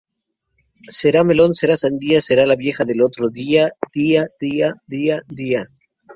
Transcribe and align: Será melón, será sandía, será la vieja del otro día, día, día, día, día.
Será 0.99 1.21
melón, 1.23 1.51
será 1.59 1.75
sandía, 1.77 2.23
será 2.23 2.47
la 2.47 2.55
vieja 2.55 2.83
del 2.85 3.03
otro 3.03 3.29
día, 3.29 3.71
día, 3.93 4.25
día, 4.39 4.73
día, 4.87 5.21
día. 5.27 5.61